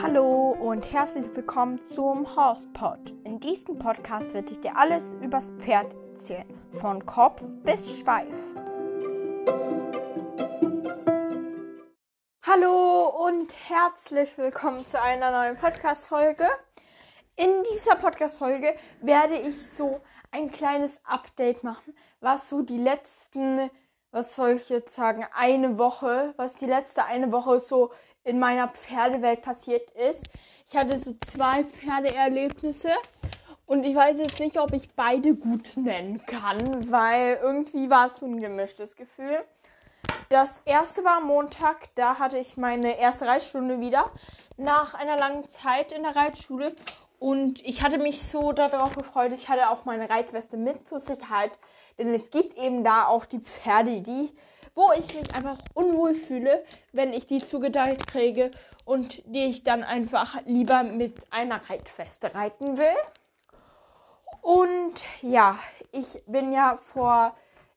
[0.00, 3.12] Hallo und herzlich willkommen zum Horsepod.
[3.24, 6.48] In diesem Podcast werde ich dir alles übers Pferd erzählen,
[6.80, 8.32] von Kopf bis Schweif.
[12.42, 16.48] Hallo und herzlich willkommen zu einer neuen Podcast-Folge.
[17.36, 23.70] In dieser Podcast-Folge werde ich so ein kleines Update machen, was so die letzten,
[24.10, 27.92] was soll ich jetzt sagen, eine Woche, was die letzte eine Woche so
[28.24, 30.28] in meiner Pferdewelt passiert ist.
[30.66, 32.90] Ich hatte so zwei Pferdeerlebnisse
[33.66, 38.18] und ich weiß jetzt nicht, ob ich beide gut nennen kann, weil irgendwie war es
[38.18, 39.44] so ein gemischtes Gefühl.
[40.28, 44.10] Das erste war Montag, da hatte ich meine erste Reitstunde wieder
[44.56, 46.74] nach einer langen Zeit in der Reitschule
[47.18, 49.32] und ich hatte mich so darauf gefreut.
[49.32, 51.58] Ich hatte auch meine Reitweste mit zur Sicherheit,
[51.98, 54.30] denn es gibt eben da auch die Pferde, die
[54.76, 58.50] wo ich mich einfach unwohl fühle, wenn ich die zugeteilt kriege
[58.84, 62.94] und die ich dann einfach lieber mit einer Reitweste reiten will.
[64.42, 65.58] Und ja,
[65.92, 67.34] ich bin ja vor,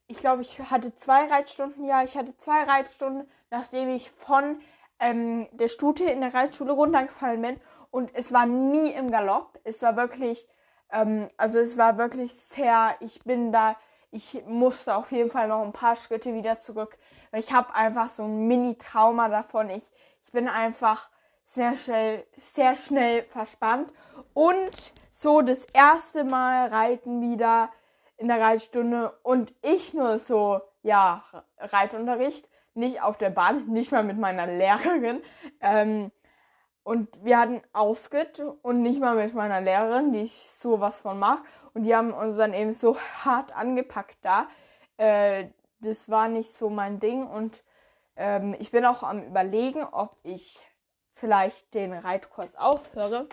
[0.08, 4.60] ich glaube, ich hatte zwei Reitstunden, ja, ich hatte zwei Reitstunden, nachdem ich von
[5.00, 7.60] ähm, der Stute in der Reitschule runtergefallen bin.
[7.90, 9.58] Und es war nie im Galopp.
[9.64, 10.46] Es war wirklich,
[10.90, 13.76] ähm, also es war wirklich sehr, ich bin da
[14.10, 16.98] ich musste auf jeden Fall noch ein paar Schritte wieder zurück.
[17.30, 19.70] Weil ich habe einfach so ein Mini-Trauma davon.
[19.70, 19.90] Ich,
[20.24, 21.10] ich bin einfach
[21.46, 23.92] sehr schnell, sehr schnell verspannt.
[24.34, 27.70] Und so das erste Mal reiten wieder
[28.16, 31.24] in der Reitstunde und ich nur so, ja,
[31.58, 35.22] Reitunterricht, nicht auf der Bahn, nicht mal mit meiner Lehrerin.
[35.60, 36.12] Ähm,
[36.90, 41.40] und wir hatten Ausritt und nicht mal mit meiner Lehrerin, die ich sowas von mag.
[41.72, 44.48] Und die haben uns dann eben so hart angepackt da.
[44.96, 47.28] Äh, das war nicht so mein Ding.
[47.28, 47.62] Und
[48.16, 50.58] ähm, ich bin auch am Überlegen, ob ich
[51.14, 53.28] vielleicht den Reitkurs aufhöre.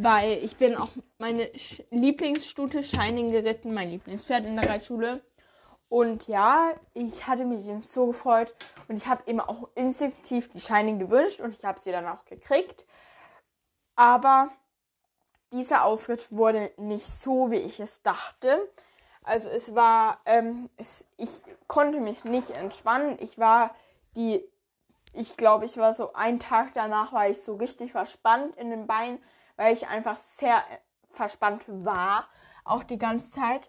[0.00, 1.48] Weil ich bin auch meine
[1.90, 5.22] Lieblingsstute Shining geritten, mein Lieblingspferd in der Reitschule.
[5.88, 8.54] Und ja, ich hatte mich eben so gefreut
[8.88, 12.24] und ich habe eben auch instinktiv die Shining gewünscht und ich habe sie dann auch
[12.26, 12.86] gekriegt.
[13.96, 14.50] Aber
[15.52, 18.60] dieser Ausritt wurde nicht so, wie ich es dachte.
[19.22, 23.16] Also es war, ähm, es, ich konnte mich nicht entspannen.
[23.20, 23.74] Ich war
[24.14, 24.42] die,
[25.12, 28.86] ich glaube, ich war so einen Tag danach war ich so richtig verspannt in den
[28.86, 29.22] Beinen,
[29.56, 30.62] weil ich einfach sehr
[31.10, 32.28] verspannt war,
[32.64, 33.68] auch die ganze Zeit.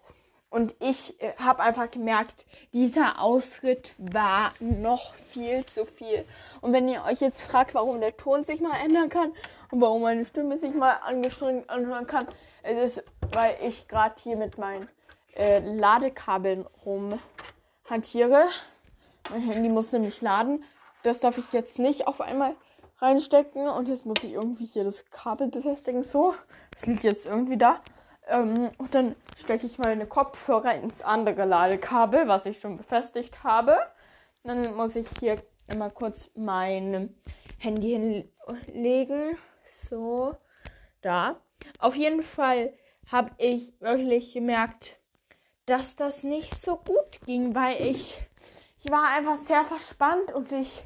[0.50, 6.24] Und ich äh, habe einfach gemerkt, dieser Ausritt war noch viel zu viel.
[6.60, 9.32] Und wenn ihr euch jetzt fragt, warum der Ton sich mal ändern kann
[9.70, 12.26] und warum meine Stimme sich mal angestrengt anhören kann,
[12.64, 14.88] es ist, weil ich gerade hier mit meinen
[15.36, 18.44] äh, Ladekabeln rumhantiere.
[19.30, 20.64] Mein Handy muss nämlich laden.
[21.04, 22.56] Das darf ich jetzt nicht auf einmal
[22.98, 23.68] reinstecken.
[23.68, 26.02] Und jetzt muss ich irgendwie hier das Kabel befestigen.
[26.02, 26.34] So,
[26.72, 27.80] das liegt jetzt irgendwie da.
[28.30, 33.76] Ähm, und dann stecke ich meine Kopfhörer ins andere Ladekabel, was ich schon befestigt habe.
[34.44, 35.36] Dann muss ich hier
[35.66, 37.14] immer kurz mein
[37.58, 38.24] Handy
[38.66, 39.36] hinlegen.
[39.64, 40.34] So,
[41.02, 41.40] da.
[41.78, 42.72] Auf jeden Fall
[43.10, 44.96] habe ich wirklich gemerkt,
[45.66, 48.18] dass das nicht so gut ging, weil ich,
[48.82, 50.84] ich war einfach sehr verspannt und ich,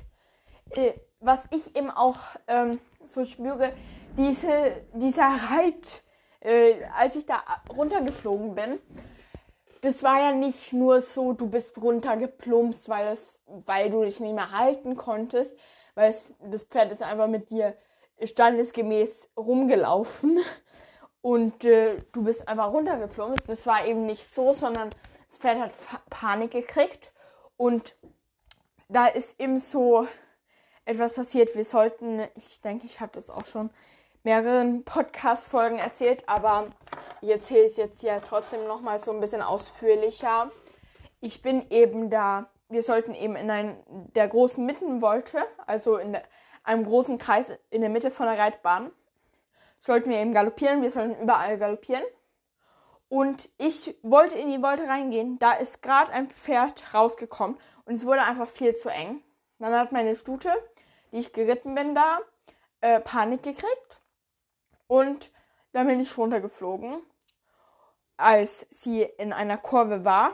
[0.71, 2.19] äh, was ich eben auch
[2.49, 3.73] ähm, so spüre,
[4.17, 6.04] diese, dieser Reit,
[6.45, 7.43] äh, als ich da
[7.75, 8.79] runtergeflogen bin,
[9.81, 14.35] das war ja nicht nur so, du bist runtergeplumpst, weil, es, weil du dich nicht
[14.35, 15.59] mehr halten konntest,
[15.95, 17.77] weil es, das Pferd ist einfach mit dir
[18.23, 20.41] standesgemäß rumgelaufen
[21.21, 23.49] und äh, du bist einfach runtergeplumpst.
[23.49, 24.91] Das war eben nicht so, sondern
[25.29, 25.73] das Pferd hat
[26.09, 27.13] Panik gekriegt
[27.57, 27.97] und
[28.89, 30.07] da ist eben so
[30.85, 31.55] etwas passiert.
[31.55, 33.71] Wir sollten, ich denke, ich habe das auch schon
[34.25, 36.69] mehreren Podcast-Folgen erzählt, aber
[37.21, 40.51] ich erzähle es jetzt ja trotzdem nochmal so ein bisschen ausführlicher.
[41.21, 43.77] Ich bin eben da, wir sollten eben in ein,
[44.15, 46.17] der großen Mittenwolte, also in
[46.65, 48.91] einem großen Kreis in der Mitte von der Reitbahn,
[49.79, 52.05] sollten wir eben galoppieren, wir sollten überall galoppieren.
[53.11, 58.07] Und ich wollte in die Wolte reingehen, da ist gerade ein Pferd rausgekommen und es
[58.07, 59.23] wurde einfach viel zu eng.
[59.59, 60.51] Dann hat meine Stute,
[61.13, 62.21] die ich geritten bin, da
[62.81, 64.01] äh, Panik gekriegt
[64.87, 65.31] und
[65.73, 67.03] dann bin ich runtergeflogen,
[68.17, 70.33] als sie in einer Kurve war.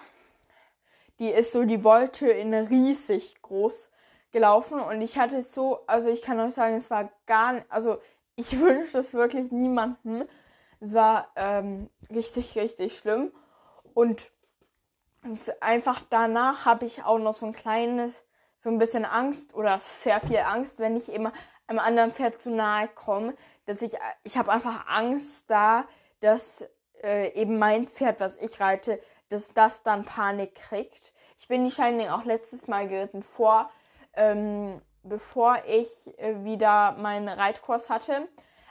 [1.19, 3.91] Die ist so, die wollte in riesig groß
[4.33, 7.99] gelaufen und ich hatte so, also ich kann euch sagen, es war gar nicht, also
[8.37, 10.27] ich wünsche es wirklich niemandem.
[10.81, 13.33] Es war ähm, richtig, richtig schlimm.
[13.93, 14.31] Und
[15.61, 18.25] einfach danach habe ich auch noch so ein kleines,
[18.57, 21.31] so ein bisschen Angst oder sehr viel Angst, wenn ich eben
[21.67, 23.35] einem anderen Pferd zu nahe komme,
[23.71, 23.93] dass ich,
[24.25, 25.85] ich habe einfach Angst da,
[26.19, 26.69] dass
[27.05, 31.13] äh, eben mein Pferd, was ich reite, dass das dann Panik kriegt.
[31.39, 33.71] Ich bin die Shining auch letztes Mal geritten vor,
[34.15, 35.89] ähm, bevor ich
[36.19, 38.29] äh, wieder meinen Reitkurs hatte.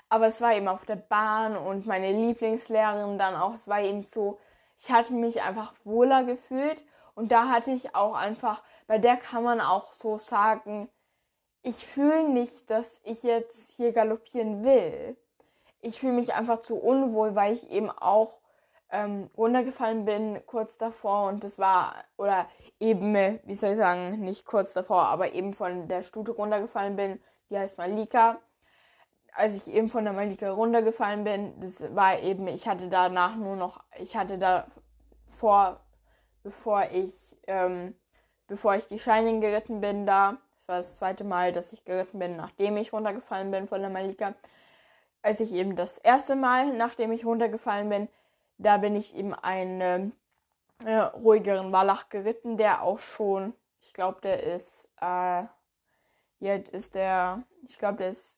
[0.09, 3.53] Aber es war eben auf der Bahn und meine Lieblingslehrerin dann auch.
[3.53, 4.37] Es war eben so,
[4.77, 6.83] ich hatte mich einfach wohler gefühlt.
[7.15, 10.89] Und da hatte ich auch einfach, bei der kann man auch so sagen,
[11.61, 15.17] ich fühle nicht, dass ich jetzt hier galoppieren will.
[15.81, 18.39] Ich fühle mich einfach zu unwohl, weil ich eben auch
[18.91, 22.47] ähm, runtergefallen bin kurz davor und das war, oder
[22.79, 23.13] eben,
[23.43, 27.19] wie soll ich sagen, nicht kurz davor, aber eben von der Stute runtergefallen bin,
[27.49, 28.39] die heißt Malika.
[29.33, 33.55] Als ich eben von der Malika runtergefallen bin, das war eben, ich hatte danach nur
[33.55, 34.65] noch, ich hatte da
[35.37, 35.79] vor,
[36.43, 37.95] bevor ich, ähm,
[38.47, 42.19] bevor ich die Shining geritten bin da, das war das zweite Mal, dass ich geritten
[42.19, 44.35] bin, nachdem ich runtergefallen bin von der Malika.
[45.21, 48.09] Als ich eben das erste Mal, nachdem ich runtergefallen bin,
[48.57, 50.11] da bin ich eben einen
[50.83, 55.43] äh, ruhigeren Wallach geritten, der auch schon, ich glaube, der ist, äh,
[56.41, 58.37] jetzt ist der, ich glaube, der ist,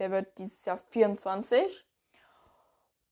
[0.00, 1.86] der wird dieses Jahr 24.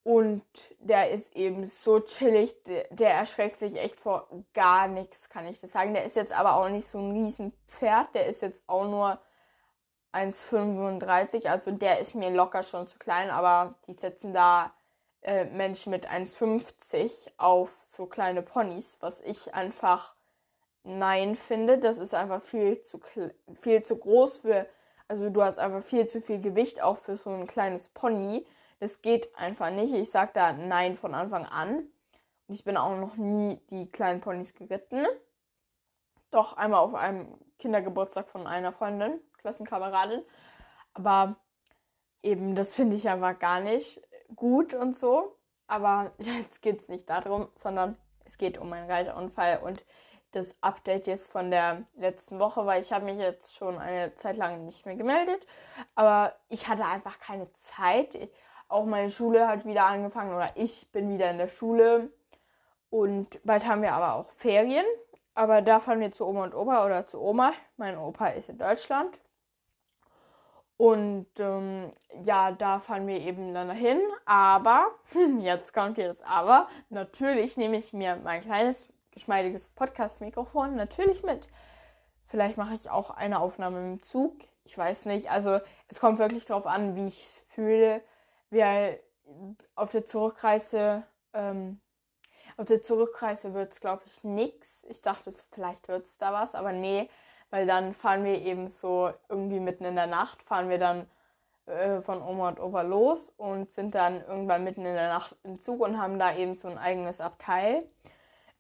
[0.09, 0.43] Und
[0.79, 5.73] der ist eben so chillig, der, erschreckt sich echt vor gar nichts, kann ich das
[5.73, 5.93] sagen.
[5.93, 9.19] Der ist jetzt aber auch nicht so ein Riesenpferd, der ist jetzt auch nur
[10.15, 14.73] 1,35, also der ist mir locker schon zu klein, aber die setzen da
[15.21, 20.15] äh, Menschen mit 1,50 auf so kleine Ponys, was ich einfach
[20.85, 21.77] nein finde.
[21.77, 22.99] Das ist einfach viel zu,
[23.61, 24.67] viel zu groß für,
[25.07, 28.47] also du hast einfach viel zu viel Gewicht auch für so ein kleines Pony.
[28.81, 29.93] Das geht einfach nicht.
[29.93, 31.91] Ich sag da nein von Anfang an.
[32.47, 35.07] Und ich bin auch noch nie die kleinen Ponys geritten.
[36.31, 40.23] Doch einmal auf einem Kindergeburtstag von einer Freundin, Klassenkameradin.
[40.95, 41.37] Aber
[42.23, 44.01] eben, das finde ich aber gar nicht
[44.35, 45.37] gut und so.
[45.67, 49.85] Aber jetzt geht es nicht darum, sondern es geht um einen Reiterunfall und
[50.33, 54.37] das Update jetzt von der letzten Woche, weil ich habe mich jetzt schon eine Zeit
[54.37, 55.47] lang nicht mehr gemeldet.
[55.95, 58.15] Aber ich hatte einfach keine Zeit.
[58.69, 62.11] Auch meine Schule hat wieder angefangen oder ich bin wieder in der Schule.
[62.91, 64.85] Und bald haben wir aber auch Ferien.
[65.35, 67.53] Aber da fahren wir zu Oma und Opa oder zu Oma.
[67.77, 69.19] Mein Opa ist in Deutschland.
[70.77, 71.91] Und ähm,
[72.23, 74.01] ja, da fahren wir eben dann dahin.
[74.27, 74.93] Aber,
[75.41, 81.49] jetzt kommt das Aber, natürlich nehme ich mir mein kleines, geschmeidiges Podcast-Mikrofon natürlich mit.
[82.27, 84.37] Vielleicht mache ich auch eine Aufnahme im Zug.
[84.65, 85.31] Ich weiß nicht.
[85.31, 88.03] Also es kommt wirklich darauf an, wie ich es fühle.
[88.51, 88.99] Wir
[89.75, 91.81] auf der Zurückreise, ähm,
[92.57, 94.85] auf der Zurückreise wird es, glaube ich, nichts.
[94.89, 97.09] Ich dachte, vielleicht wird es da was, aber nee
[97.51, 101.07] weil dann fahren wir eben so irgendwie mitten in der Nacht, fahren wir dann
[101.67, 105.61] äh, von Oma und Opa los und sind dann irgendwann mitten in der Nacht im
[105.61, 107.85] Zug und haben da eben so ein eigenes Abteil.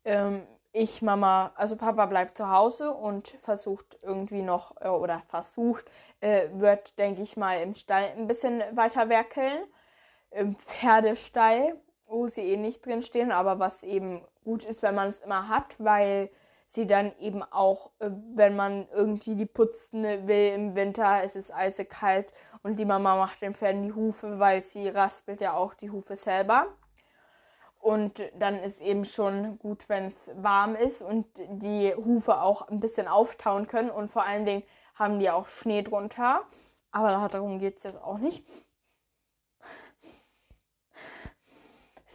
[0.05, 5.85] Ähm, ich, Mama, also Papa bleibt zu Hause und versucht irgendwie noch, äh, oder versucht,
[6.21, 9.65] äh, wird, denke ich mal, im Stall ein bisschen weiter werkeln.
[10.31, 15.09] Im Pferdestall, wo sie eh nicht drin stehen, aber was eben gut ist, wenn man
[15.09, 16.31] es immer hat, weil
[16.67, 21.53] sie dann eben auch, äh, wenn man irgendwie die putzen will im Winter, es ist
[21.53, 25.91] eisekalt und die Mama macht den Pferden die Hufe, weil sie raspelt ja auch die
[25.91, 26.67] Hufe selber.
[27.81, 32.81] Und dann ist eben schon gut, wenn es warm ist und die Hufe auch ein
[32.81, 34.65] bisschen auftauen können und vor allen Dingen
[34.95, 36.43] haben die auch Schnee drunter.
[36.91, 38.45] Aber darum geht es jetzt auch nicht.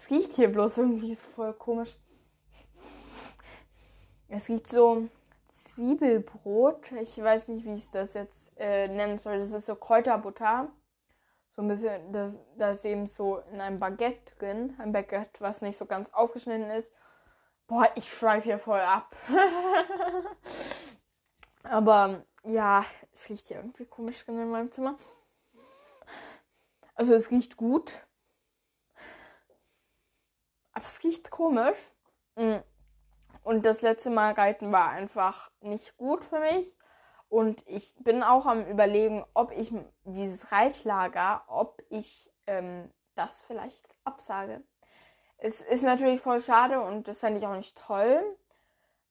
[0.03, 1.95] Es riecht hier bloß irgendwie voll komisch.
[4.27, 5.07] Es riecht so
[5.49, 6.91] Zwiebelbrot.
[6.91, 9.37] Ich weiß nicht, wie ich das jetzt äh, nennen soll.
[9.37, 10.69] Das ist so Kräuterbutter.
[11.47, 14.75] So ein bisschen, da das ist eben so in einem Baguette drin.
[14.77, 16.91] Ein Baguette, was nicht so ganz aufgeschnitten ist.
[17.67, 19.15] Boah, ich schweife hier voll ab.
[21.63, 22.83] Aber ja,
[23.13, 24.97] es riecht hier irgendwie komisch drin in meinem Zimmer.
[26.93, 28.05] Also es riecht gut.
[30.83, 31.77] Es riecht komisch.
[32.35, 32.61] Mhm.
[33.43, 36.77] Und das letzte Mal reiten war einfach nicht gut für mich.
[37.29, 39.73] Und ich bin auch am Überlegen, ob ich
[40.03, 44.63] dieses Reitlager, ob ich ähm, das vielleicht absage.
[45.37, 48.21] Es ist natürlich voll schade und das fände ich auch nicht toll.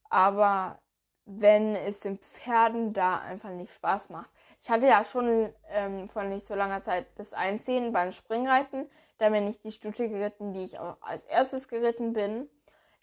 [0.09, 0.79] Aber
[1.25, 4.31] wenn es den Pferden da einfach nicht Spaß macht.
[4.61, 8.89] Ich hatte ja schon ähm, vor nicht so langer Zeit das Einziehen beim Springreiten.
[9.23, 12.49] Da bin ich die Stute geritten, die ich auch als erstes geritten bin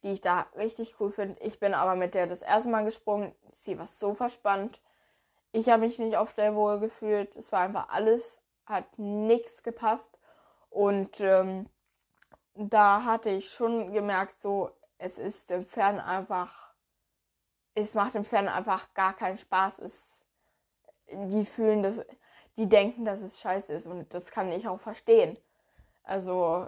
[0.04, 1.42] die ich da richtig cool finde.
[1.42, 3.34] Ich bin aber mit der das erste Mal gesprungen.
[3.52, 4.82] Sie war so verspannt.
[5.52, 7.36] Ich habe mich nicht auf der wohl gefühlt.
[7.36, 10.18] Es war einfach alles, hat nichts gepasst.
[10.70, 11.68] Und ähm,
[12.56, 16.74] da hatte ich schon gemerkt, so, es ist im Fernsehen einfach,
[17.74, 19.80] es macht im Fernsehen einfach gar keinen Spaß.
[19.80, 20.24] Es,
[21.08, 22.02] die fühlen das,
[22.58, 25.38] die denken, dass es scheiße ist und das kann ich auch verstehen.
[26.10, 26.68] Also,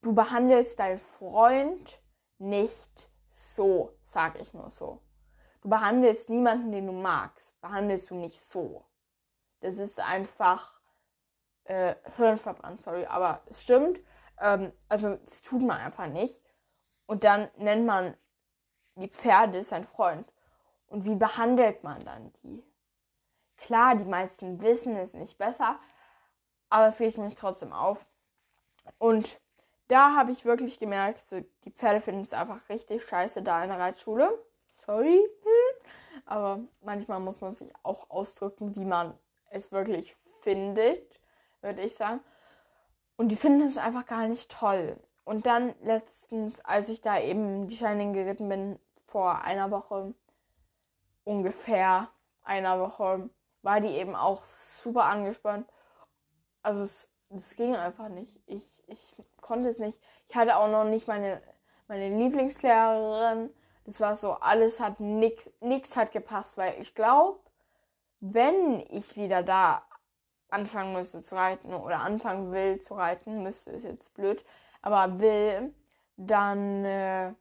[0.00, 2.00] du behandelst deinen Freund
[2.38, 5.02] nicht so, sag ich nur so.
[5.60, 8.86] Du behandelst niemanden, den du magst, behandelst du nicht so.
[9.60, 10.72] Das ist einfach
[11.64, 14.00] äh, Hirnverbrannt, sorry, aber es stimmt.
[14.40, 16.42] Ähm, also, das tut man einfach nicht.
[17.04, 18.16] Und dann nennt man
[18.94, 20.32] die Pferde sein Freund.
[20.86, 22.64] Und wie behandelt man dann die?
[23.58, 25.78] Klar, die meisten wissen es nicht besser,
[26.70, 28.06] aber es regt mich trotzdem auf.
[28.98, 29.40] Und
[29.88, 33.70] da habe ich wirklich gemerkt, so, die Pferde finden es einfach richtig scheiße da in
[33.70, 34.38] der Reitschule.
[34.70, 35.18] Sorry.
[35.42, 35.90] Hm.
[36.26, 39.16] Aber manchmal muss man sich auch ausdrücken, wie man
[39.50, 41.20] es wirklich findet,
[41.60, 42.20] würde ich sagen.
[43.16, 44.98] Und die finden es einfach gar nicht toll.
[45.24, 50.14] Und dann letztens, als ich da eben die Shining geritten bin, vor einer Woche,
[51.24, 52.08] ungefähr
[52.42, 53.28] einer Woche,
[53.62, 55.68] war die eben auch super angespannt.
[56.62, 58.40] Also es, es ging einfach nicht.
[58.46, 59.98] Ich, ich konnte es nicht.
[60.28, 61.42] Ich hatte auch noch nicht meine,
[61.88, 63.50] meine Lieblingslehrerin.
[63.84, 67.38] Das war so, alles hat nix, nix hat gepasst, weil ich glaube,
[68.20, 69.82] wenn ich wieder da
[70.48, 74.44] anfangen müsste zu reiten oder anfangen will zu reiten, müsste ist jetzt blöd,
[74.82, 75.74] aber will,
[76.16, 77.32] dann, äh,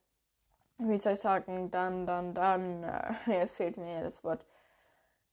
[0.78, 4.46] wie soll ich sagen, dann, dann, dann, äh, jetzt fehlt mir ja das Wort,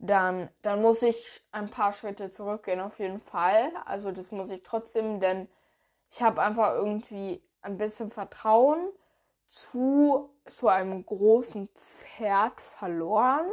[0.03, 3.71] dann, dann muss ich ein paar Schritte zurückgehen auf jeden Fall.
[3.85, 5.49] Also das muss ich trotzdem, denn
[6.11, 8.91] ich habe einfach irgendwie ein bisschen Vertrauen
[9.47, 13.47] zu so einem großen Pferd verloren.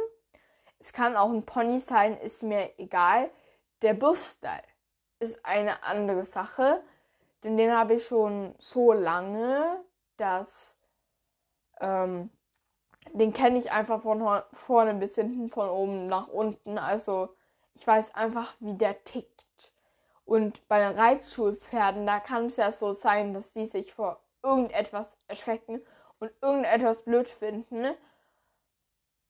[0.80, 3.30] Es kann auch ein Pony sein, ist mir egal.
[3.82, 4.64] Der Busstyle
[5.20, 6.82] ist eine andere Sache,
[7.44, 9.84] denn den habe ich schon so lange,
[10.16, 10.76] dass
[11.80, 12.30] ähm,
[13.12, 16.78] den kenne ich einfach von vorne bis hinten, von oben nach unten.
[16.78, 17.34] Also
[17.74, 19.72] ich weiß einfach, wie der tickt.
[20.24, 25.16] Und bei den Reitschulpferden, da kann es ja so sein, dass die sich vor irgendetwas
[25.26, 25.82] erschrecken
[26.18, 27.94] und irgendetwas blöd finden.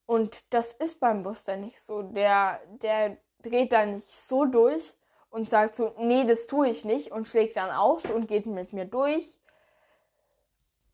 [0.07, 2.03] Und das ist beim Buster nicht so.
[2.03, 4.95] Der, der dreht da nicht so durch
[5.31, 8.73] und sagt so, nee, das tue ich nicht und schlägt dann aus und geht mit
[8.73, 9.41] mir durch.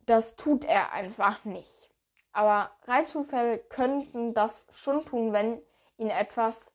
[0.05, 1.86] Das tut er einfach nicht.
[2.37, 5.63] Aber Reitschulpferde könnten das schon tun, wenn
[5.97, 6.71] ihnen etwas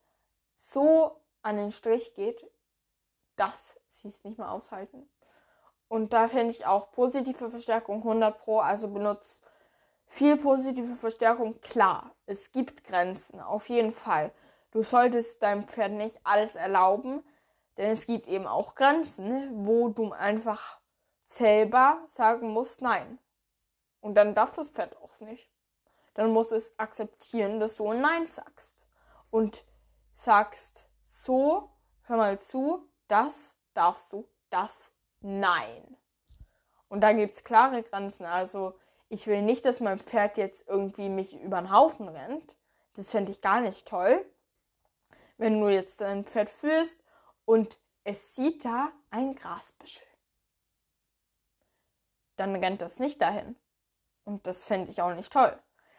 [0.53, 2.43] so an den Strich geht,
[3.35, 5.07] dass sie es nicht mehr aushalten.
[5.87, 9.43] Und da finde ich auch positive Verstärkung 100 Pro, also benutzt
[10.07, 11.61] viel positive Verstärkung.
[11.61, 14.31] Klar, es gibt Grenzen, auf jeden Fall.
[14.71, 17.23] Du solltest deinem Pferd nicht alles erlauben,
[17.77, 20.79] denn es gibt eben auch Grenzen, wo du einfach
[21.21, 23.19] selber sagen musst, nein.
[24.01, 25.49] Und dann darf das Pferd auch nicht.
[26.13, 28.85] Dann muss es akzeptieren, dass du ein Nein sagst.
[29.29, 29.63] Und
[30.13, 31.69] sagst so,
[32.03, 34.91] hör mal zu, das darfst du, das
[35.21, 35.95] Nein.
[36.89, 38.25] Und da gibt es klare Grenzen.
[38.25, 38.77] Also
[39.07, 42.55] ich will nicht, dass mein Pferd jetzt irgendwie mich über den Haufen rennt.
[42.95, 44.25] Das fände ich gar nicht toll.
[45.37, 47.01] Wenn du jetzt dein Pferd führst
[47.45, 50.05] und es sieht da ein Grasbüschel.
[52.35, 53.55] Dann rennt das nicht dahin.
[54.23, 55.57] Und das fände ich auch nicht toll.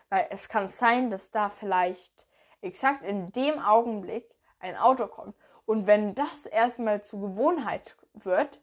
[0.09, 2.27] Weil es kann sein, dass da vielleicht
[2.61, 5.37] exakt in dem Augenblick ein Auto kommt.
[5.65, 8.61] Und wenn das erstmal zur Gewohnheit wird,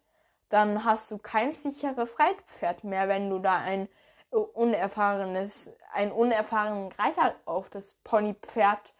[0.50, 3.88] dann hast du kein sicheres Reitpferd mehr, wenn du da ein
[4.32, 8.94] unerfahrenes, einen unerfahrenen Reiter auf das Ponypferd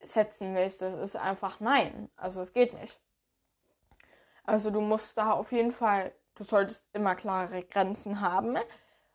[0.00, 0.82] setzen willst.
[0.82, 2.10] Das ist einfach nein.
[2.16, 3.00] Also es geht nicht.
[4.44, 8.58] Also du musst da auf jeden Fall, du solltest immer klare Grenzen haben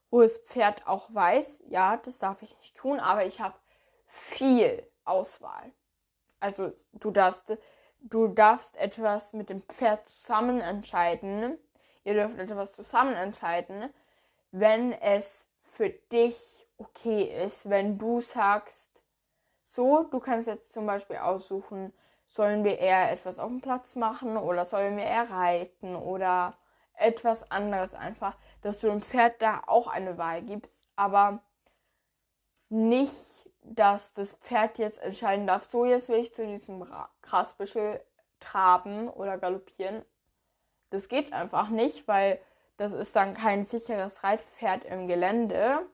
[0.09, 3.55] wo das Pferd auch weiß, ja, das darf ich nicht tun, aber ich habe
[4.07, 5.71] viel Auswahl.
[6.39, 7.57] Also du darfst,
[7.99, 11.57] du darfst etwas mit dem Pferd zusammen entscheiden.
[12.03, 13.93] Ihr dürft etwas zusammen entscheiden,
[14.51, 19.03] wenn es für dich okay ist, wenn du sagst,
[19.65, 21.93] so, du kannst jetzt zum Beispiel aussuchen,
[22.25, 26.57] sollen wir eher etwas auf dem Platz machen oder sollen wir eher reiten oder
[26.99, 31.41] etwas anderes einfach, dass du dem Pferd da auch eine Wahl gibst, aber
[32.69, 36.85] nicht, dass das Pferd jetzt entscheiden darf, so jetzt will ich zu diesem
[37.21, 38.01] Grasbüschel
[38.39, 40.03] traben oder galoppieren.
[40.89, 42.39] Das geht einfach nicht, weil
[42.77, 45.85] das ist dann kein sicheres Reitpferd im Gelände,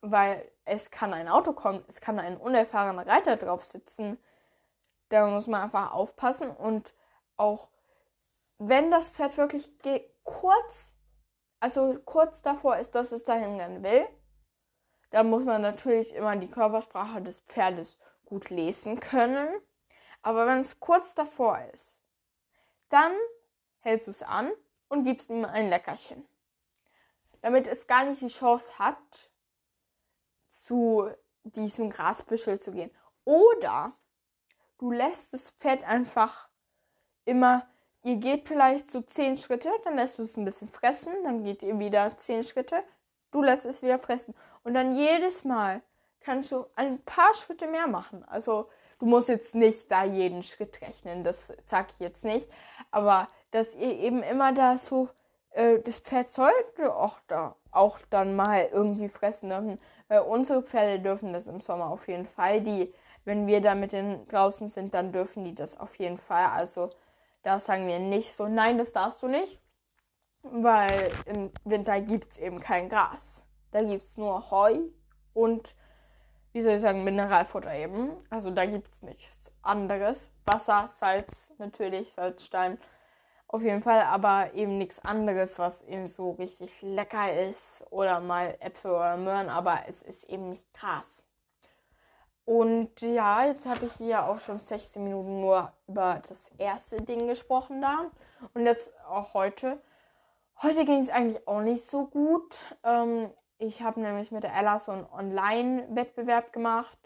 [0.00, 4.18] weil es kann ein Auto kommen, es kann ein unerfahrener Reiter drauf sitzen.
[5.08, 6.92] Da muss man einfach aufpassen und
[7.36, 7.68] auch
[8.58, 9.70] wenn das Pferd wirklich
[10.24, 10.94] kurz,
[11.60, 14.06] also kurz davor ist, dass es dahin rennen will,
[15.10, 19.48] dann muss man natürlich immer die Körpersprache des Pferdes gut lesen können.
[20.22, 22.00] Aber wenn es kurz davor ist,
[22.88, 23.12] dann
[23.80, 24.50] hältst du es an
[24.88, 26.26] und gibst ihm ein Leckerchen.
[27.40, 29.30] Damit es gar nicht die Chance hat,
[30.48, 31.10] zu
[31.44, 32.90] diesem Grasbüschel zu gehen.
[33.24, 33.92] Oder
[34.78, 36.48] du lässt das Pferd einfach
[37.24, 37.68] immer,
[38.06, 41.64] ihr geht vielleicht so zehn Schritte, dann lässt du es ein bisschen fressen, dann geht
[41.64, 42.84] ihr wieder zehn Schritte,
[43.32, 44.32] du lässt es wieder fressen.
[44.62, 45.82] Und dann jedes Mal
[46.20, 48.24] kannst du ein paar Schritte mehr machen.
[48.28, 48.68] Also
[49.00, 52.48] du musst jetzt nicht da jeden Schritt rechnen, das sage ich jetzt nicht.
[52.92, 55.08] Aber dass ihr eben immer da so,
[55.50, 59.80] äh, das Pferd sollte auch da auch dann mal irgendwie fressen dürfen.
[60.08, 62.60] Äh, unsere Pferde dürfen das im Sommer auf jeden Fall.
[62.60, 62.94] Die,
[63.24, 66.46] wenn wir da mit denen draußen sind, dann dürfen die das auf jeden Fall.
[66.46, 66.90] Also
[67.46, 69.62] da sagen wir nicht so, nein, das darfst du nicht.
[70.42, 73.44] Weil im Winter gibt es eben kein Gras.
[73.70, 74.80] Da gibt es nur Heu
[75.32, 75.76] und,
[76.52, 78.10] wie soll ich sagen, Mineralfutter eben.
[78.30, 80.32] Also da gibt es nichts anderes.
[80.44, 82.78] Wasser, Salz natürlich, Salzstein
[83.48, 88.56] auf jeden Fall, aber eben nichts anderes, was eben so richtig lecker ist oder mal
[88.58, 91.22] Äpfel oder Möhren, aber es ist eben nicht Gras.
[92.46, 97.26] Und ja, jetzt habe ich hier auch schon 16 Minuten nur über das erste Ding
[97.26, 98.10] gesprochen da.
[98.54, 99.82] Und jetzt auch heute.
[100.62, 102.56] Heute ging es eigentlich auch nicht so gut.
[102.84, 106.96] Ähm, ich habe nämlich mit der Ella so einen Online-Wettbewerb gemacht.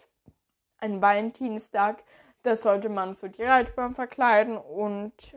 [0.76, 2.04] Ein Valentinstag.
[2.42, 5.36] Das sollte man so die Reitbahn verkleiden und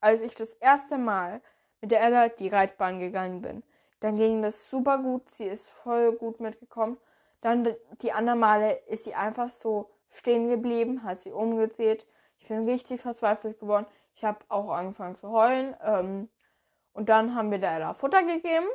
[0.00, 1.40] als ich das erste Mal
[1.80, 3.62] mit der Ella die Reitbahn gegangen bin,
[4.00, 5.30] dann ging das super gut.
[5.30, 6.96] Sie ist voll gut mitgekommen.
[7.40, 12.06] Dann die anderen Male ist sie einfach so stehen geblieben, hat sie umgedreht.
[12.38, 13.86] Ich bin richtig verzweifelt geworden.
[14.14, 15.76] Ich habe auch angefangen zu heulen.
[15.82, 16.28] Ähm,
[16.92, 18.66] und dann haben wir der Ella Futter gegeben.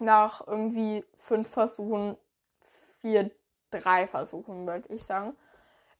[0.00, 2.16] Nach irgendwie fünf Versuchen,
[3.00, 3.30] vier,
[3.70, 5.36] drei Versuchen, würde ich sagen.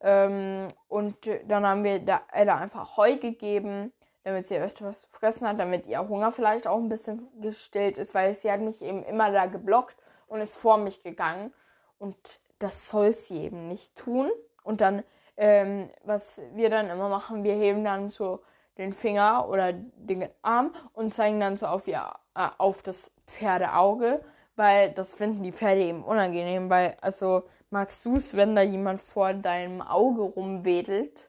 [0.00, 3.92] Ähm, und dann haben wir der Ella einfach Heu gegeben
[4.28, 8.14] damit sie etwas zu fressen hat, damit ihr Hunger vielleicht auch ein bisschen gestillt ist,
[8.14, 9.96] weil sie hat mich eben immer da geblockt
[10.28, 11.52] und ist vor mich gegangen.
[11.98, 14.30] Und das soll sie eben nicht tun.
[14.62, 15.02] Und dann,
[15.36, 18.40] ähm, was wir dann immer machen, wir heben dann so
[18.78, 24.24] den Finger oder den Arm und zeigen dann so auf ihr, äh, auf das Pferdeauge,
[24.56, 29.00] weil das finden die Pferde eben unangenehm, weil, also magst du es, wenn da jemand
[29.00, 31.28] vor deinem Auge rumwedelt?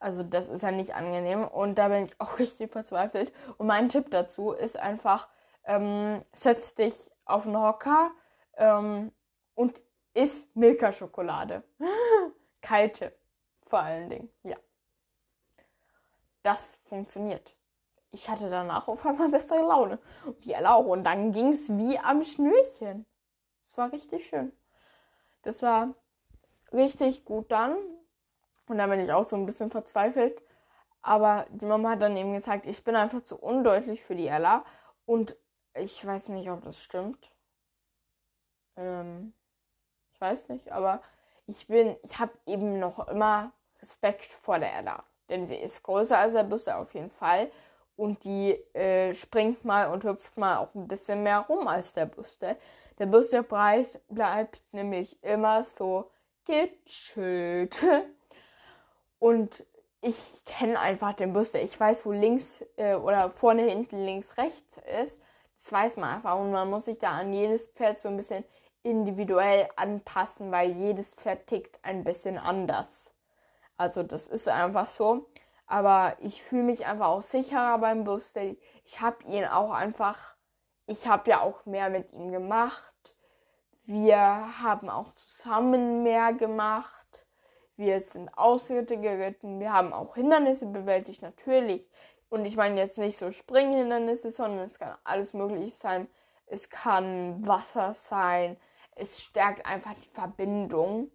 [0.00, 3.32] Also das ist ja nicht angenehm und da bin ich auch richtig verzweifelt.
[3.58, 5.28] Und mein Tipp dazu ist einfach,
[5.64, 8.10] ähm, setz dich auf einen Hocker
[8.56, 9.12] ähm,
[9.54, 9.80] und
[10.14, 11.62] isst Milka-Schokolade.
[12.60, 13.12] Kalte
[13.68, 14.56] vor allen Dingen, ja.
[16.42, 17.54] Das funktioniert.
[18.10, 19.98] Ich hatte danach auf einmal bessere Laune.
[20.24, 20.86] Und die Ella auch.
[20.86, 23.06] Und dann ging es wie am Schnürchen.
[23.64, 24.52] Das war richtig schön.
[25.42, 25.94] Das war
[26.72, 27.76] richtig gut dann.
[28.66, 30.42] Und da bin ich auch so ein bisschen verzweifelt.
[31.02, 34.64] Aber die Mama hat dann eben gesagt, ich bin einfach zu undeutlich für die Ella.
[35.04, 35.36] Und
[35.78, 37.30] ich weiß nicht, ob das stimmt.
[38.76, 39.32] Ähm,
[40.12, 41.00] ich weiß nicht, aber
[41.46, 45.04] ich bin, ich habe eben noch immer Respekt vor der Ella.
[45.28, 47.50] Denn sie ist größer als der Büste auf jeden Fall.
[47.96, 52.06] Und die äh, springt mal und hüpft mal auch ein bisschen mehr rum als der
[52.06, 52.56] Büste.
[52.98, 56.10] Der Büste bleibt nämlich immer so
[56.44, 57.84] gechillt.
[59.18, 59.66] Und
[60.00, 61.60] ich kenne einfach den Booster.
[61.60, 65.20] Ich weiß, wo links äh, oder vorne, hinten, links, rechts ist.
[65.58, 66.38] Das weiß man einfach.
[66.38, 68.44] Und man muss sich da an jedes Pferd so ein bisschen
[68.84, 73.12] individuell anpassen, weil jedes Pferd tickt ein bisschen anders.
[73.76, 75.28] Also das ist einfach so.
[75.66, 78.42] Aber ich fühle mich einfach auch sicherer beim Booster.
[78.84, 80.36] Ich habe ihn auch einfach,
[80.86, 83.16] ich habe ja auch mehr mit ihm gemacht.
[83.84, 87.26] Wir haben auch zusammen mehr gemacht.
[87.76, 89.58] Wir sind Ausritte geritten.
[89.58, 91.90] Wir haben auch Hindernisse bewältigt, natürlich.
[92.30, 96.08] Und ich meine jetzt nicht so Springhindernisse, sondern es kann alles Mögliche sein.
[96.46, 98.56] Es kann Wasser sein.
[98.94, 101.10] Es stärkt einfach die Verbindung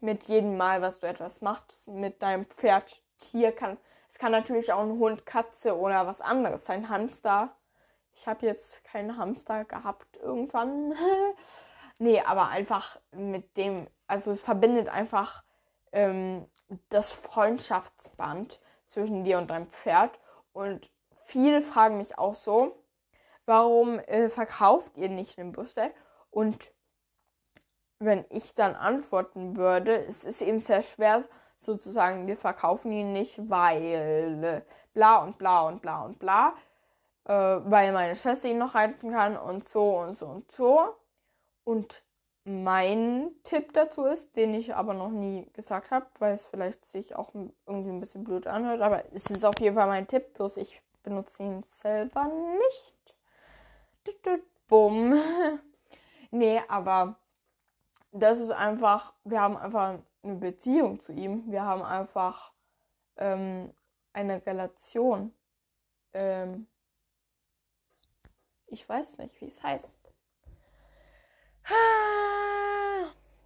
[0.00, 3.78] mit jedem Mal, was du etwas machst mit deinem Pferd, Tier kann.
[4.08, 6.88] Es kann natürlich auch ein Hund, Katze oder was anderes sein.
[6.88, 7.54] Hamster.
[8.14, 10.94] Ich habe jetzt keinen Hamster gehabt irgendwann.
[11.98, 15.44] nee, aber einfach mit dem, also es verbindet einfach
[15.92, 16.46] ähm,
[16.88, 20.18] das Freundschaftsband zwischen dir und deinem Pferd.
[20.52, 20.90] Und
[21.24, 22.76] viele fragen mich auch so,
[23.46, 25.92] warum äh, verkauft ihr nicht den Brüste?
[26.30, 26.72] Und
[27.98, 31.24] wenn ich dann antworten würde, es ist eben sehr schwer
[31.56, 34.62] sozusagen, wir verkaufen ihn nicht, weil äh,
[34.92, 36.54] bla und bla und bla und bla,
[37.26, 40.96] äh, weil meine Schwester ihn noch reiten kann und so und so und so.
[41.64, 42.02] Und
[42.44, 47.14] mein Tipp dazu ist, den ich aber noch nie gesagt habe, weil es vielleicht sich
[47.14, 47.32] auch
[47.66, 50.82] irgendwie ein bisschen blöd anhört, aber es ist auf jeden Fall mein Tipp, bloß ich
[51.02, 52.24] benutze ihn selber
[52.58, 52.94] nicht.
[54.68, 55.14] Bumm.
[56.30, 57.16] nee, aber
[58.10, 61.50] das ist einfach, wir haben einfach eine Beziehung zu ihm.
[61.50, 62.52] Wir haben einfach
[63.16, 63.72] ähm,
[64.12, 65.34] eine Relation.
[66.12, 66.66] Ähm,
[68.66, 69.98] ich weiß nicht, wie es heißt.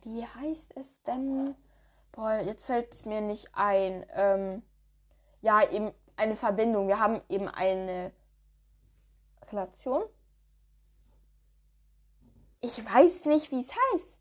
[0.07, 1.57] Wie heißt es denn?
[2.13, 4.07] Boah, jetzt fällt es mir nicht ein.
[4.11, 4.63] Ähm,
[5.41, 6.87] ja, eben eine Verbindung.
[6.87, 8.13] Wir haben eben eine
[9.51, 10.05] Relation.
[12.61, 14.21] Ich weiß nicht, wie es heißt.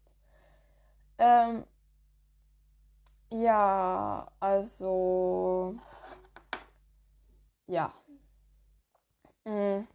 [1.20, 1.68] Ähm,
[3.30, 5.76] ja, also.
[7.68, 7.94] Ja.
[9.46, 9.88] Hm.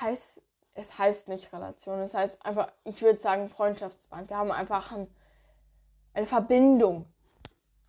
[0.00, 0.40] Heißt,
[0.80, 4.30] es heißt nicht Relation, es heißt einfach, ich würde sagen Freundschaftsband.
[4.30, 5.06] Wir haben einfach ein,
[6.14, 7.06] eine Verbindung.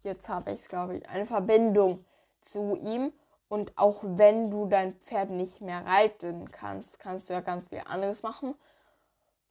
[0.04, 1.10] Jetzt habe ich es, glaube ich.
[1.10, 2.06] Eine Verbindung
[2.41, 3.13] zu ihm.
[3.47, 7.82] Und auch wenn du dein Pferd nicht mehr reiten kannst, kannst du ja ganz viel
[7.86, 8.56] anderes machen.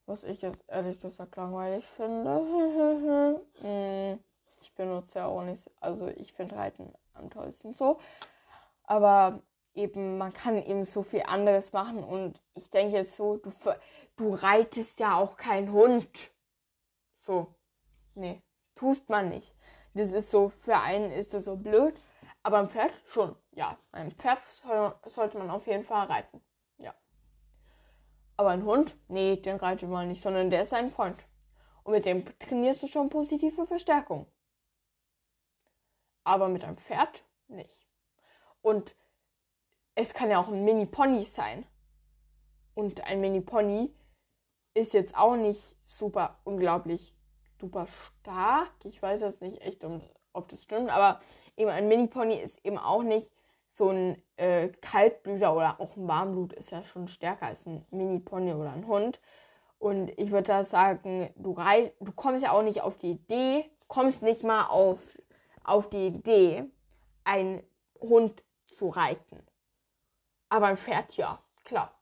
[0.07, 3.41] Was ich jetzt ehrlich gesagt langweilig finde.
[3.61, 4.19] Hm,
[4.63, 7.99] ich benutze ja auch nicht, also ich finde Reiten am tollsten so.
[8.85, 9.43] Aber
[9.81, 13.53] eben, man kann eben so viel anderes machen und ich denke so, du,
[14.17, 16.31] du reitest ja auch keinen Hund.
[17.21, 17.55] So.
[18.15, 18.43] Nee,
[18.75, 19.55] tust man nicht.
[19.95, 21.99] Das ist so, für einen ist das so blöd,
[22.43, 23.35] aber ein Pferd schon.
[23.53, 26.41] Ja, ein Pferd soll, sollte man auf jeden Fall reiten.
[26.79, 26.95] Ja.
[28.37, 31.19] Aber ein Hund, nee, den reitet man nicht, sondern der ist ein Freund.
[31.83, 34.27] Und mit dem trainierst du schon positive Verstärkung.
[36.25, 37.89] Aber mit einem Pferd nicht.
[38.61, 38.95] Und
[40.03, 41.67] es kann ja auch ein Mini-Pony sein.
[42.75, 43.93] Und ein Mini-Pony
[44.75, 47.17] ist jetzt auch nicht super unglaublich
[47.61, 48.73] super stark.
[48.85, 49.85] Ich weiß jetzt nicht echt,
[50.33, 51.21] ob das stimmt, aber
[51.57, 53.31] eben ein Mini-Pony ist eben auch nicht
[53.69, 58.55] so ein äh, Kaltblüter oder auch ein Warmblut ist ja schon stärker als ein Mini-Pony
[58.55, 59.21] oder ein Hund.
[59.79, 63.71] Und ich würde da sagen, du, rei du kommst ja auch nicht auf die Idee,
[63.87, 64.99] kommst nicht mal auf,
[65.63, 66.65] auf die Idee,
[67.25, 67.63] einen
[68.01, 69.50] Hund zu reiten.
[70.51, 71.95] Aber ein Pferd, ja, klar.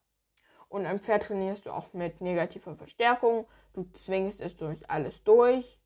[0.68, 3.46] Und ein Pferd trainierst du auch mit negativer Verstärkung.
[3.74, 5.78] Du zwingst es durch alles durch.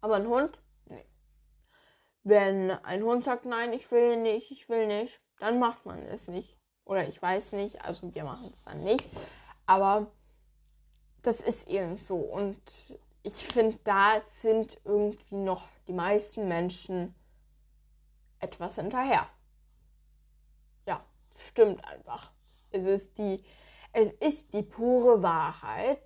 [0.00, 1.04] Aber ein Hund, nee.
[2.22, 6.28] Wenn ein Hund sagt, nein, ich will nicht, ich will nicht, dann macht man es
[6.28, 6.56] nicht.
[6.84, 9.08] Oder ich weiß nicht, also wir machen es dann nicht.
[9.66, 10.06] Aber
[11.22, 12.16] das ist eben so.
[12.16, 17.12] Und ich finde, da sind irgendwie noch die meisten Menschen
[18.38, 19.28] etwas hinterher
[21.40, 22.32] stimmt einfach.
[22.70, 23.42] Es ist die,
[23.92, 26.00] es ist die pure Wahrheit.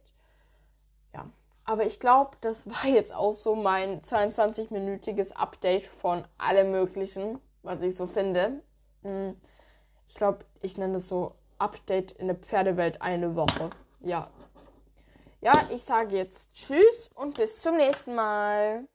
[1.15, 1.31] Ja,
[1.65, 7.83] aber ich glaube, das war jetzt auch so mein 22-minütiges Update von allem Möglichen, was
[7.83, 8.63] ich so finde.
[9.03, 9.37] Hm,
[10.09, 13.71] ich glaube, ich nenne es so Update in der Pferdewelt eine Woche.
[14.01, 14.31] Ja.
[15.43, 18.87] Ja, ich sage jetzt Tschüss und bis zum nächsten Mal.